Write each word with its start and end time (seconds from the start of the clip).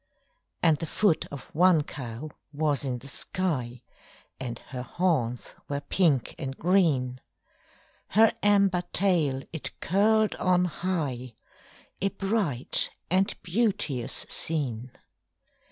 And 0.63 0.77
the 0.79 0.87
foot 0.87 1.27
of 1.27 1.53
one 1.53 1.83
cow 1.83 2.31
was 2.51 2.83
in 2.83 2.97
the 2.97 3.07
sky, 3.07 3.83
And 4.39 4.57
her 4.73 4.81
horns 4.81 5.53
were 5.69 5.79
pink 5.81 6.33
and 6.39 6.57
green; 6.57 7.21
Her 8.07 8.33
amber 8.41 8.81
tail 8.93 9.43
it 9.53 9.79
curled 9.79 10.33
on 10.37 10.65
high 10.65 11.35
A 12.01 12.09
bright 12.09 12.89
and 13.11 13.35
beauteous 13.43 14.25
scene. 14.27 14.89